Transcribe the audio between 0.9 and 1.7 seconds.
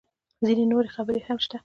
خبرې هم شته.